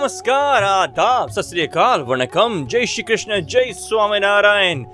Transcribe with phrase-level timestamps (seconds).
[0.00, 1.76] नमस्कार, आदाब सत
[2.08, 4.84] वणकम, जय श्री कृष्ण जय स्वामीनारायण,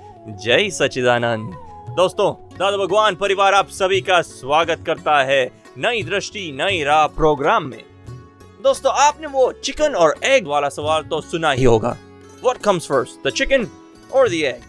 [0.43, 1.53] जय सचिदानंद
[1.97, 5.39] दोस्तों, दादा भगवान, परिवार आप सभी का स्वागत करता है
[5.77, 7.83] नई दृष्टि, नई राह प्रोग्राम में।
[8.63, 11.95] दोस्तों, आपने वो चिकन और एग वाला सवाल तो सुना ही होगा।
[12.43, 13.67] What comes first the chicken
[14.13, 14.61] और द एग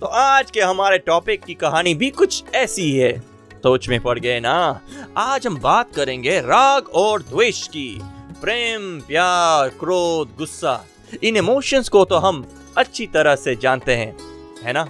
[0.00, 4.40] तो आज के हमारे टॉपिक की कहानी भी कुछ ऐसी है। सोच में पड़ गए
[4.40, 4.80] ना?
[5.16, 8.00] आज हम बात करेंगे राग और द्वेष की।
[8.40, 10.84] प्रेम, प्यार, क्रोध, गुस्सा,
[11.24, 14.16] इन इमोशंस को तो हम अच्छी तरह से जानते हैं,
[14.62, 14.84] है ना?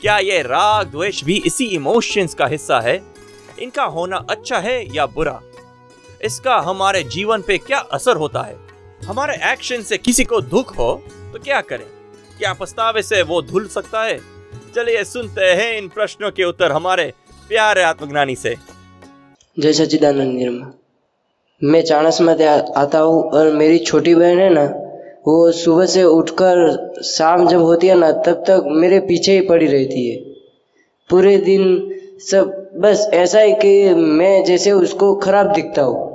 [0.00, 3.02] क्या ये राग, द्वेष भी इसी इमोशंस का हिस्सा है?
[3.60, 5.40] इनका होना अच्छा है या बुरा?
[6.22, 8.56] इसका हमारे जीवन पे क्या असर होता है?
[9.04, 10.92] हमारे एक्शन से किसी को दुख हो
[11.32, 11.86] तो क्या करें?
[12.38, 14.18] क्या पछतावे से वो धुल सकता है?
[14.74, 17.12] चलिए सुनते हैं इन प्रश्नों के उत्तर हमारे
[17.48, 18.56] प्यारे आत्मज्ञानी से।
[19.58, 20.72] जय सच्चिदानंद निर्मा
[21.62, 24.64] मैं चाणस में आता हूँ और मेरी छोटी बहन है ना,
[25.26, 29.66] वो सुबह से उठकर शाम जब होती है ना, तब तक मेरे पीछे ही पड़ी
[29.66, 30.16] रहती है।
[31.10, 36.08] पूरे दिन सब, बस ऐसा है कि मैं जैसे उसको खराब दिखता हूँ।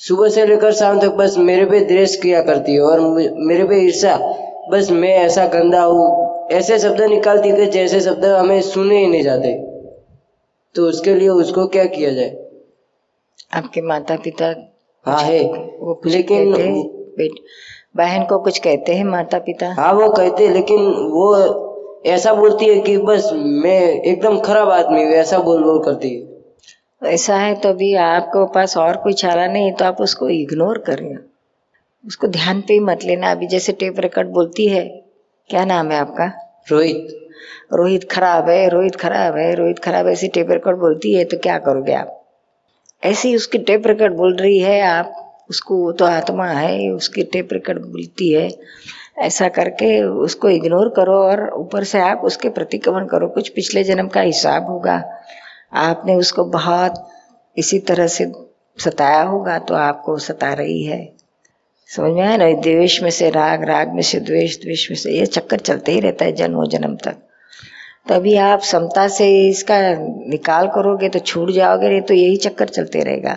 [0.00, 3.82] सुबह से लेकर शाम तक बस मेरे पे द्वेष किया करती है और मेरे पे
[3.82, 4.16] ईर्षा
[4.72, 9.06] बस मैं ऐसा गंदा हूँ, ऐसे शब्द निकालती है कि जैसे शब्द हमें सुने ही
[9.06, 9.52] नहीं जाते।
[10.74, 12.36] तो उसके लिए उसको क्या किया जाए?
[13.54, 14.46] आपके माता पिता
[15.06, 16.52] हाँ। है वो लेकिन
[17.96, 21.26] बहन को कुछ कहते हैं माता पिता हाँ वो कहते लेकिन वो
[22.06, 27.12] ऐसा बोलती है कि बस मैं एकदम खराब आदमी हूँ ऐसा बोल बोल करती है।
[27.12, 31.16] ऐसा है तो अभी आपके पास और कोई चारा नहीं तो आप उसको इग्नोर करें
[32.04, 34.84] उसको ध्यान पे ही मत लेना। अभी जैसे टेप रिकॉर्ड बोलती है
[35.50, 36.30] क्या नाम है आपका?
[36.70, 37.20] रोहित।
[37.72, 41.58] रोहित खराब है रोहित खराब है रोहित खराब ऐसी टेप रिकॉर्ड बोलती है तो क्या
[41.58, 42.20] करोगे आप?
[43.02, 47.48] ऐसी उसकी टेप रिकॉर्ड बोल रही है, आप, उसको वो तो आत्मा है, उसकी टेप
[47.52, 48.50] रिकॉर्ड बोलती है।
[49.18, 54.08] ऐसा करके उसको इग्नोर करो और ऊपर से आप उसके प्रतिक्रमण करो। कुछ पिछले जन्म
[54.08, 55.04] का हिसाब होगा।
[55.72, 57.08] आपने उसको बहुत
[57.58, 58.32] इसी तरह से
[58.78, 61.12] सताया होगा तो आपको सता रही है।
[61.86, 62.52] समझ में आया ना?
[62.52, 66.00] द्वेष में से राग राग में से द्वेष द्वेष में से, ये चक्कर चलते ही
[66.00, 67.23] रहता है जन्म जन्म तक।
[68.06, 69.76] तभी आप समता से इसका
[70.30, 73.36] निकाल करोगे तो छूट जाओगे, नहीं तो यही चक्कर चलते रहेगा।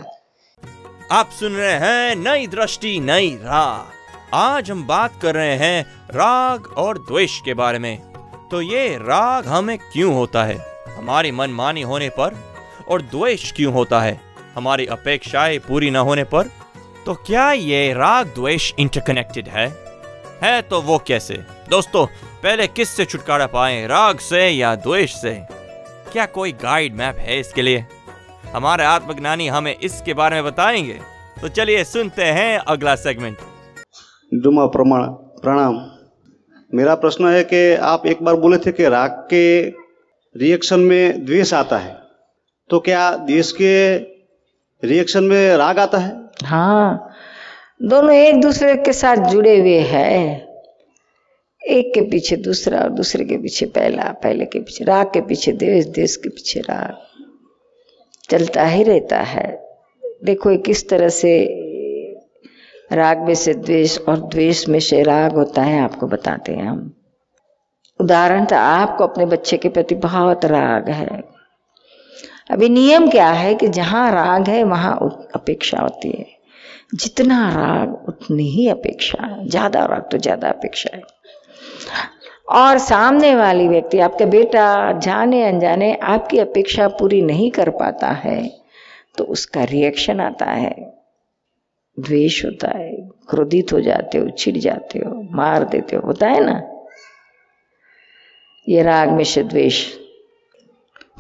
[1.11, 5.85] आप सुन रहे हैं नई दृष्टि, नई राह। आज हम बात कर रहे हैं
[6.15, 7.97] राग और द्वेष के बारे में।
[8.51, 10.57] तो ये राग हमें क्यों होता है?
[10.97, 12.37] हमारी मनमानी होने पर
[12.89, 14.19] और द्वेष क्यों होता है?
[14.55, 16.49] हमारी अपेक्षाएँ पूरी न होने पर।
[17.05, 19.67] तो क्या ये राग द्वेष इंटरकनेक्टेड है?
[20.43, 21.33] है तो वो कैसे?
[21.69, 22.05] दोस्तों
[22.43, 25.31] पहले किस से छुटकारा पाए राग से या द्वेष से?
[26.11, 27.85] क्या कोई गाइड मैप है इसके लिए?
[28.53, 30.99] हमारे आत्मज्ञानी हमें इसके बारे में बताएँगे।
[31.41, 33.37] तो चलिए सुनते हैं अगला सेगमेंट
[34.33, 35.03] डुमा प्रमाण
[35.43, 35.91] प्रणाम।
[36.73, 39.61] मेरा प्रश्न है कि आप एक बार बोले थे कि राग के
[40.35, 41.97] रिएक्शन में द्वेष आता है।
[42.69, 43.97] तो क्या द्वेष के
[44.83, 46.13] रिएक्शन में राग आता है?
[46.43, 47.13] हाँ
[47.83, 50.46] दोनों एक दूसरे के साथ जुड़े हुए हैं।
[51.67, 55.51] एक के पीछे दूसरा और दूसरे के पीछे पहला, पहले के पीछे, राग के पीछे
[55.51, 56.97] देश देश के पीछे राग।
[58.29, 59.47] चलता ही रहता है।
[60.23, 61.45] देखो किस तरह से
[62.93, 66.93] राग में से द्वेष और द्वेष में से राग होता है, आपको बताते हैं हम।
[67.99, 71.23] उदाहरण था, आपको अपने बच्चे के प्रति बहुत राग है।
[72.51, 74.95] अभी नियम क्या है कि जहाँ राग है, वहाँ
[75.35, 76.25] अपेक्षा होती है।
[76.95, 81.01] जितना राग, उतनी ही अपेक्षा है। ज़्यादा राग तो ज़्यादा अपेक्षा है।
[82.47, 88.41] और सामने वाली व्यक्ति, आपका बेटा जाने अनजाने आपकी अपेक्षा पूरी नहीं कर पाता है
[89.17, 90.75] तो उसका रिएक्शन आता है।
[91.97, 92.91] द्वेष होता है,
[93.29, 96.61] क्रोधित हो जाते हो छिड़ जाते हो, मार देते हो, होता है ना?
[98.67, 99.85] ये राग में से द्वेष।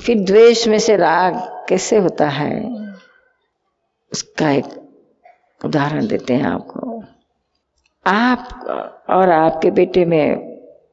[0.05, 1.35] फिर द्वेष में से राग
[1.69, 2.51] कैसे होता है?
[4.11, 4.65] उसका एक
[5.65, 7.03] उदाहरण देते हैं आपको।
[8.05, 10.46] आप और आपके बेटे में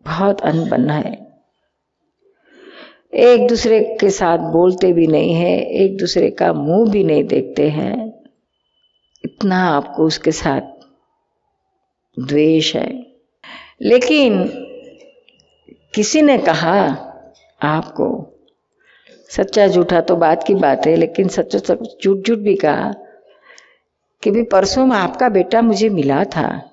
[0.05, 1.25] बहुत अनबन है।
[3.15, 7.69] एक दूसरे के साथ बोलते भी नहीं है, एक दूसरे का मुँह भी नहीं देखते
[7.71, 8.25] हैं।
[9.25, 10.61] इतना आपको उसके साथ
[12.21, 13.07] द्वेष है।
[13.83, 14.49] लेकिन
[15.95, 16.81] किसी ने कहा
[17.63, 18.31] आपको,
[19.31, 21.75] सच्चा झूठा तो बात की बात है, लेकिन सच्चा
[22.05, 22.95] झूठ झूठ भी कहा
[24.23, 26.71] कि भी परसों में आपका बेटा मुझे मिला था।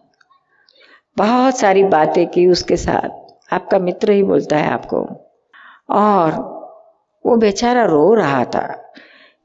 [1.18, 3.21] बहुत सारी बातें की उसके साथ।
[3.52, 5.28] आपका मित्र ही बोलता है आपको।
[5.90, 6.32] और
[7.26, 8.68] वो बेचारा रो रहा था।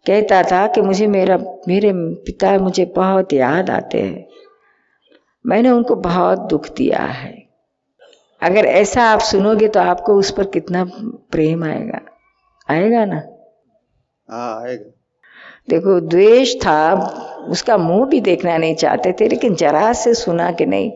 [0.07, 1.39] कहता था कि मुझे मेरा
[1.69, 4.27] मेरे पिता मुझे बहुत याद आते हैं।
[5.47, 7.49] मैंने उनको बहुत दुख दिया है।
[8.43, 10.85] अगर ऐसा आप सुनोगे तो आपको उस पर कितना
[11.31, 12.01] प्रेम आएगा।
[12.71, 13.23] आएगा ना?
[14.31, 14.91] हाँ आएगा।
[15.69, 16.95] देखो द्वेष था
[17.49, 20.93] उसका मुँह भी देखना नहीं चाहते थे लेकिन जरा से सुना कि नहीं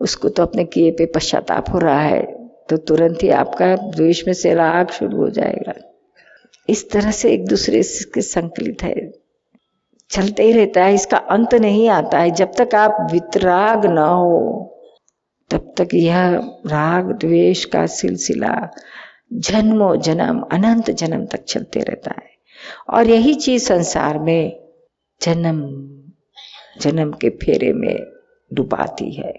[0.00, 4.34] उसको तो अपने किए पे पश्चाताप हो रहा है। तो तुरंत ही आपका द्वेष में
[4.34, 5.72] से राग शुरू हो जाएगा।
[6.68, 7.82] इस तरह से एक दूसरे
[8.14, 9.12] के संकलित है।
[10.10, 14.62] चलते ही रहता है, इसका अंत नहीं आता है। जब तक आप वितराग न हो,
[15.50, 16.36] तब तक यह
[16.66, 18.74] राग द्वेष का सिलसिला
[19.32, 22.30] जन्मों, जन्म, अनंत जन्म तक चलते रहता है।
[22.90, 24.68] और यही चीज़ संसार में
[25.22, 25.86] जन्म
[26.80, 28.06] जन्म के फेरे में
[28.52, 29.32] डुबाती है।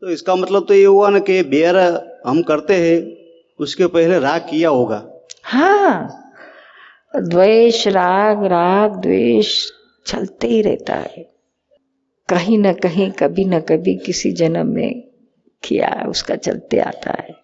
[0.00, 1.74] तो इसका मतलब तो ये हुआ ना कि बेर
[2.26, 3.16] हम करते हैं,
[3.60, 5.10] उसके पहले राग किया होगा।
[5.44, 6.20] हाँ।
[7.16, 9.70] द्वेष, राग राग, द्वेष
[10.06, 11.34] चलते ही रहता है।
[12.28, 15.00] कहीं ना कहीं, कभी न कभी किसी जन्म में
[15.64, 17.34] किया, उसका चलते आता है।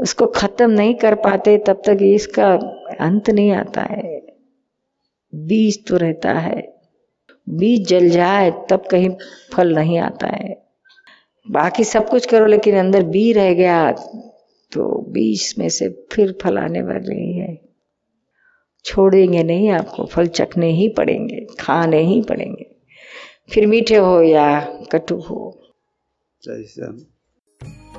[0.00, 2.54] उसको खत्म नहीं कर पाते, तब तक इसका
[3.00, 4.26] अंत नहीं आता है।
[5.34, 6.80] बीज तो रहता है।
[7.48, 9.10] बीज जल जाए, तब कहीं
[9.52, 10.69] फल नहीं आता है।
[11.46, 13.90] बाकी सब कुछ करो लेकिन अंदर बी रह गया
[14.72, 17.58] तो बीस में से फिर फल आने वाले ही है।
[18.84, 22.66] छोड़ेंगे नहीं आपको फल चखने ही पड़ेंगे खाने ही पड़ेंगे।
[23.50, 24.60] फिर मीठे हो या
[24.92, 25.38] कटु हो।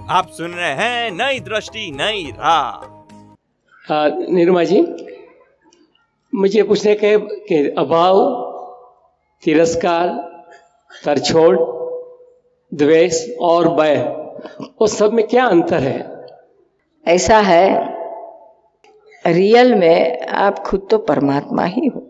[0.10, 2.88] आप सुन रहे हैं नई दृष्टि नई राह।
[4.34, 4.82] निरुमा जी
[6.34, 8.18] मुझे पूछने के कि अभाव
[9.44, 10.08] तिरस्कार
[11.06, 11.58] तरछोड़
[12.74, 13.98] द्वेष और भय,
[14.80, 16.26] उस सब में क्या अंतर है?
[17.08, 17.96] ऐसा है,
[19.28, 22.08] रियल में आप खुद तो परमात्मा ही हो।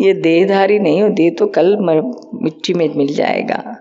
[0.00, 1.76] ये देहधारी नहीं हो, देह तो कल
[2.34, 3.76] मिट्टी में मिल जाएगा।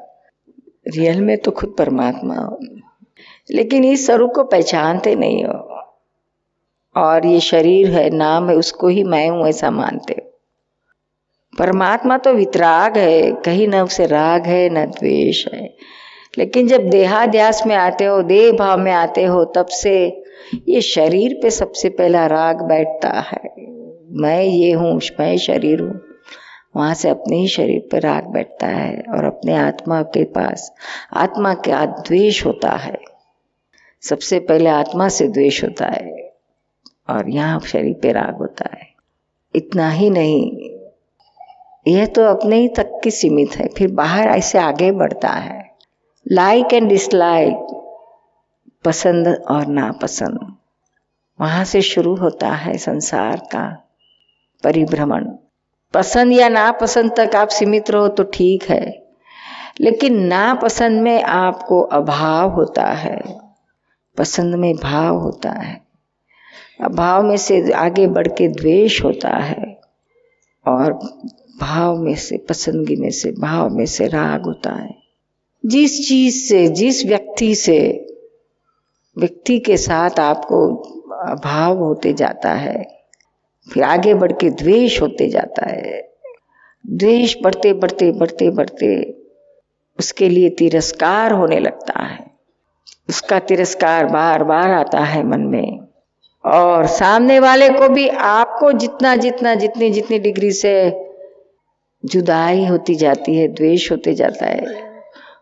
[0.87, 2.59] रियल में तो खुद परमात्मा हो।
[3.51, 5.83] लेकिन इस स्वरूप को पहचानते नहीं हो।
[6.97, 10.32] और ये शरीर है, नाम है, उसको ही मैं हूँ ऐसा मानते हो।
[11.59, 15.77] परमात्मा तो वितराग है, कहीं न उसे राग है, न द्वेष है।
[16.38, 20.23] लेकिन जब देहाध्यास में आते हो, देह भाव में आते हो, तब से
[20.67, 23.53] ये शरीर पे सबसे पहला राग बैठता है।
[24.11, 26.01] मैं ये हूँ, मैं शरीर हूँ।
[26.75, 30.73] वहाँ से अपने ही शरीर पर राग बैठता है और अपने आत्मा के पास,
[31.13, 33.00] आत्मा का द्वेष होता है।
[34.01, 36.33] सबसे पहले आत्मा से द्वेष होता है
[37.09, 38.94] और यहाँ शरीर पे राग होता है।
[39.55, 40.72] इतना ही नहीं
[41.85, 45.62] यह तो अपने ही तक की सीमित है, फिर बाहर ऐसे आगे बढ़ता है।
[46.25, 47.68] लाइक एंड डिसलाइक
[48.85, 50.39] पसंद और नापसंद।
[51.39, 53.65] वहाँ से शुरू होता है संसार का
[54.63, 55.25] परिभ्रमण।
[55.94, 58.86] पसंद या नापसंद तक आप सीमित रहो तो ठीक है,
[59.81, 63.19] लेकिन नापसंद में आपको अभाव होता है,
[64.17, 65.81] पसंद में भाव होता है।
[66.81, 69.77] अभाव में से आगे बढ़ के द्वेष होता है
[70.65, 71.00] और
[71.62, 74.95] भाव में से, पसंदगी में से, भाव में से राग होता है।
[75.65, 78.07] जिस चीज़ से, जिस व्यक्ति से,
[79.17, 80.72] व्यक्ति के साथ आपको
[81.43, 83.03] भाव होते जाता है,
[83.74, 86.13] फिर आगे बढ़ के द्वेष होते जाता है।
[86.88, 89.17] द्वेष बढ़ते बढ़ते बढ़ते बढ़ते
[90.00, 92.31] उसके लिए तिरस्कार होने लगता है।
[93.10, 95.79] उसका तिरस्कार बार बार आता है मन में।
[96.45, 100.91] और सामने वाले को भी आपको जितना जितना, जितनी जितनी डिग्री से
[102.05, 104.93] जुदाई होती जाती है, द्वेष होते जाता है,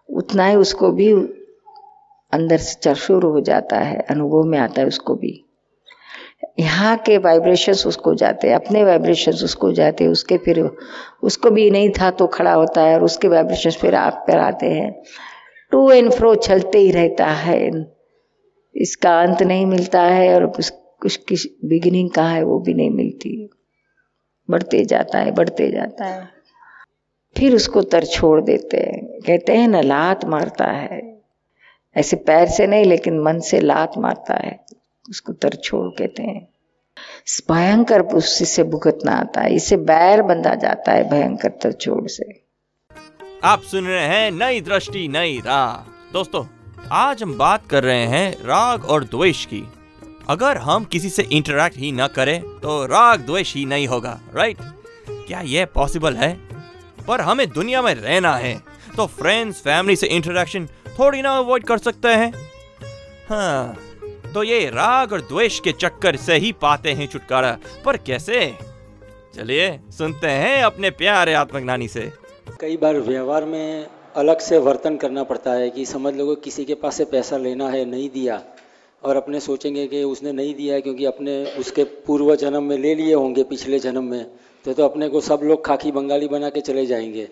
[0.10, 1.14] उतना ही उसको भी
[2.34, 5.46] अंदर से चर हो जाता है, अनुभव में आता है उसको भी।
[6.60, 10.70] यहाँ के वाइब्रेशंस उसको जाते हैं, अपने वाइब्रेशंस उसको जाते हैं, उसके फिर
[11.24, 14.66] उसको भी नहीं था तो खड़ा होता है और उसके वाइब्रेशंस फिर आप पर आते
[14.66, 15.04] हैं।
[15.72, 17.94] टू एंड फ्रो चलते ही रहता है।
[18.76, 20.74] इसका अंत नहीं मिलता है और उस
[21.06, 23.50] उसकी बिगिनिंग कहाँ है वो भी नहीं मिलती।
[24.50, 26.41] बढ़ते जाता है, बढ़ते जाता है।
[27.38, 31.22] फिर उसको तर छोड़ देते हैं। कहते हैं, ना, लात मारता है।
[31.98, 34.66] ऐसे पैर से नहीं, लेकिन मन से लात मारता है।
[35.10, 36.48] उसको तर छोड़ कहते हैं।
[37.52, 42.44] भयंकर उससे से भुगतना आता है। इसे बैर बंधा जाता है भयंकर तर छोड़ से।
[43.44, 45.78] आप सुन रहे हैं नई दृष्टि, नई राह।
[46.14, 46.46] दोस्तों,
[46.92, 49.64] आज हम बात कर रहे हैं राग और द्वेष की।
[50.30, 54.58] अगर हम किसी से इंटरेक्ट ही ना करें तो राग द्वेष ही नहीं होगा राइट
[55.10, 56.38] क्या यह पॉसिबल है?
[57.08, 58.62] पर हमें दुनिया में रहना है।
[58.98, 60.66] तो फ्रेंड्स फैमिली से इंटरेक्शन
[61.00, 62.34] थोड़ी ना अवॉइड कर सकते हैं।
[63.30, 63.78] हाँ
[64.34, 68.54] तो ये राग और द्वेष के चक्कर से ही पाते हैं छुटकारा। पर कैसे?
[69.36, 72.12] चलिए, सुनते हैं अपने प्यारे आत्मज्ञानी से।
[72.60, 76.74] कई बार व्यवहार में अलग से वर्तन करना पड़ता है कि समझ लो किसी के
[76.74, 78.42] पास से पैसा लेना है, नहीं दिया।
[79.04, 82.96] और अपने सोचेंगे कि उसने नहीं दिया है क्योंकि अपने उसके पूर्व जन्म में ले
[82.96, 84.26] लिए होंगे, पिछले जन्म में।
[84.66, 87.28] तो तो अपने को सब लोग खाकी बंगाली बना के चले जाएँगे।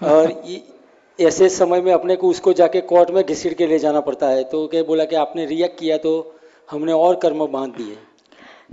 [0.00, 0.32] और
[1.18, 4.44] ऐसे समय में अपने को उसको जाके कोर्ट में घसीट के ले जाना पड़ता है।
[4.44, 6.12] तो क्या बोला कि आपने रिएक्ट किया तो
[6.68, 7.98] हमने और कर्म बाँध दिए।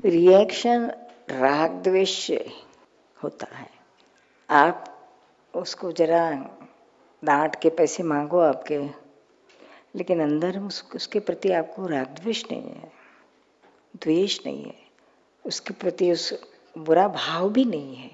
[0.05, 0.85] रिएक्शन
[1.31, 2.31] राग द्वेष
[3.17, 3.67] होता है।
[4.49, 4.85] आप
[5.53, 6.29] उसको जरा
[7.23, 8.77] डांट के पैसे मांगो आपके
[9.95, 12.91] लेकिन अंदर उस, उसके प्रति आपको राग द्वेष नहीं है।
[13.95, 14.75] द्वेष नहीं है।
[15.45, 16.31] उसके प्रति उस
[16.79, 18.11] बुरा भाव भी नहीं है।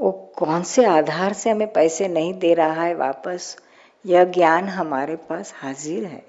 [0.00, 3.56] वो कौन से आधार से हमें पैसे नहीं दे रहा है वापस?
[4.06, 6.26] यह ज्ञान हमारे पास हाजिर है।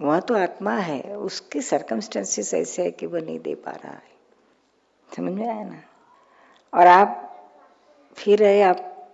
[0.00, 4.12] वह तो आत्मा है। उसके सरकमस्टेंसेस ऐसे है कि वह नहीं दे पा रहा है।
[5.16, 5.82] समझ में आया ना?
[6.74, 7.38] और आप
[8.14, 9.08] फिर रहे, आप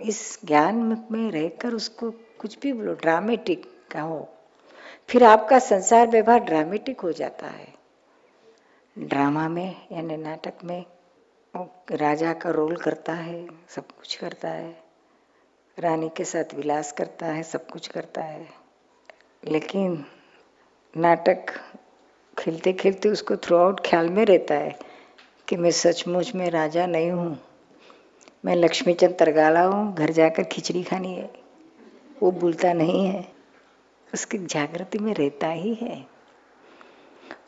[0.00, 4.28] इस ज्ञान में- रहकर उसको कुछ भी बोलो ड्रामेटिक कहो।
[5.08, 7.74] फिर आपका संसार व्यवहार ड्रामेटिक हो जाता है।
[8.98, 10.84] ड्रामा में यानी नाटक में
[11.56, 14.82] वो राजा का रोल करता है, सब कुछ करता है।
[15.78, 18.48] रानी के साथ विलास करता है, सब कुछ करता है।
[19.48, 20.04] लेकिन
[20.96, 21.46] नाटक
[22.38, 24.78] खेलते खेलते उसको थ्रू आउट ख्याल में रहता है
[25.48, 27.38] कि मैं सचमुच में राजा नहीं हूँ।
[28.44, 31.30] मैं लक्ष्मीचंद तरगाला हूँ, घर जाकर खिचड़ी खानी है।
[32.22, 33.32] वो भूलता नहीं है।
[34.14, 36.06] उसकी जागृति में रहता ही है।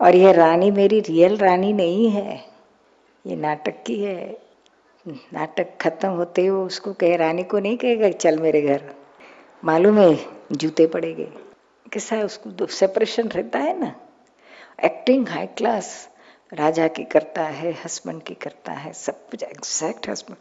[0.00, 2.51] और यह रानी मेरी रियल रानी नहीं है।
[3.26, 4.38] ये नाटक की है।
[5.08, 8.94] नाटक खत्म होते ही उसको कहे, रानी को नहीं कहेगा चल मेरे घर।
[9.64, 10.18] मालूम है,
[10.52, 11.24] जूते पड़ेंगे।
[11.92, 13.94] कैसा है उसको सेपरेशन रहता है ना।
[14.84, 16.08] एक्टिंग हाई क्लास
[16.52, 20.36] राजा की करता है हस्बैंड की करता है, सब कुछ एग्जैक्ट हस्बैंड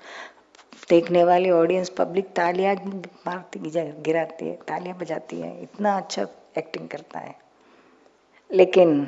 [0.89, 2.75] देखने वाली ऑडियंस पब्लिक तालियाँ
[3.27, 3.59] मारती
[4.01, 7.35] गिराती है, तालियाँ बजाती है। इतना अच्छा एक्टिंग करता है।
[8.51, 9.07] लेकिन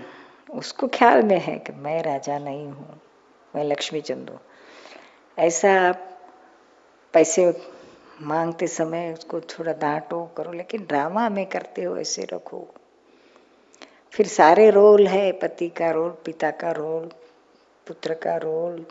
[0.51, 3.01] उसको ख्याल में है कि मैं राजा नहीं हूँ।
[3.55, 4.39] मैं लक्ष्मी चंद। हूँ
[5.37, 6.09] ऐसा आप
[7.13, 7.61] पैसे
[8.21, 12.67] मांगते समय उसको थोड़ा डांटो, करो, लेकिन ड्रामा में करते हो, ऐसे रखो।
[14.11, 17.09] फिर सारे रोल है, पति का रोल, पिता का रोल,
[17.87, 18.85] पुत्र का रोल,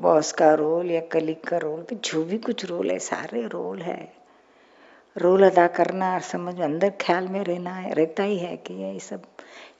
[0.00, 3.82] बॉस का रोल या कलीग का रोल, फिर जो भी कुछ रोल है, सारे रोल
[3.82, 4.12] है।
[5.16, 9.22] रोल अदा करना, समझ, अंदर ख्याल में रहना है, रहता ही है कि ये सब,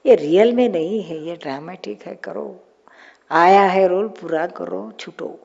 [0.05, 2.65] ये रियल में नहीं है, ये ड्रामेटिक है, करो।
[3.33, 5.39] आया है रोल, पूरा करो, छूटो।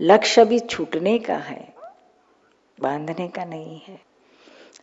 [0.00, 1.62] लक्ष्य भी छूटने का है,
[2.78, 3.98] बांधने का नहीं है।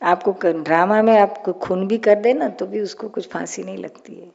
[0.01, 4.15] आपको ड्रामा में आपको खून भी कर देना तो भी उसको कुछ फांसी नहीं लगती
[4.15, 4.31] है।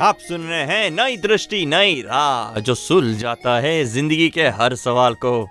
[0.00, 4.74] आप सुन रहे हैं नई दृष्टि, नई राह, जो सुल जाता है ज़िंदगी के हर
[4.76, 5.46] सवाल को।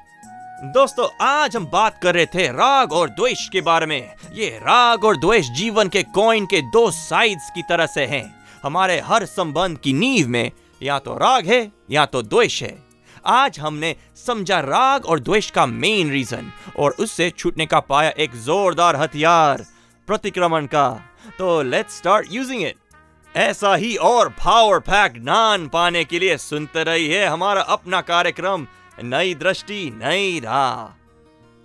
[0.66, 5.06] दोस्तों, आज हम बात कर रहे थे राग और द्वेष के बारे में। ये राग
[5.06, 8.24] और द्वेष जीवन के कॉइन के दो साइड्स की तरह से हैं।
[8.64, 10.52] हमारे हर संबंध की नींव में
[10.84, 12.78] या तो राग है या तो द्वेष है।
[13.26, 18.36] आज हमने समझा राग और द्वेष का मेन रीजन और उससे छूटने का पाया एक
[18.36, 19.66] जोरदार हथियार,
[20.08, 20.90] प्रतिक्रमण का।
[21.38, 26.84] तो लेट्स स्टार्ट यूजिंग इट ऐसा ही और पावर पैक ज्ञान पाने के लिए सुनते
[26.84, 28.66] रहिए हमारा अपना कार्यक्रम,
[29.04, 31.01] नई दृष्टि, नई राह।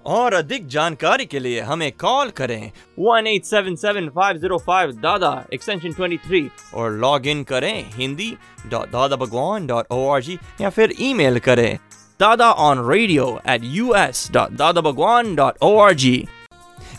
[0.07, 7.45] और अधिक जानकारी के लिए हमें कॉल करें 1877505 दादा एक्सटेंशन 23 और लॉग इन
[7.45, 8.37] करें Hindi
[8.67, 11.79] dot Dada Bhagwan dot O R G या फिर ईमेल करें
[12.21, 16.27] Dada on radio at U S dot Dada Bhagwan dot O R G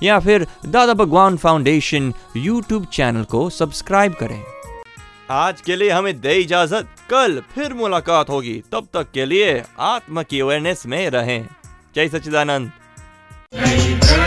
[0.04, 4.44] या फिर Dada Bhagwan foundation YouTube channel को सब्सक्राइब करें।
[5.32, 10.24] आज के लिए हमें दे इजाज़त। कल फिर मुलाकात होगी। तब तक के लिए आत्मा
[10.24, 11.48] की अवेयरनेस में रहें।
[11.96, 12.72] जय सच्चिदानंद।
[13.54, 14.26] नई दृष्टि